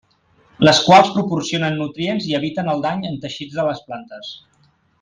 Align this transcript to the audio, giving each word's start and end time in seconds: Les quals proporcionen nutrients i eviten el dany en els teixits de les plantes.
Les 0.67 0.79
quals 0.85 1.11
proporcionen 1.17 1.77
nutrients 1.81 2.25
i 2.31 2.33
eviten 2.39 2.73
el 2.73 2.81
dany 2.87 3.05
en 3.05 3.09
els 3.11 3.21
teixits 3.27 3.59
de 3.61 3.67
les 3.71 3.85
plantes. 3.91 4.35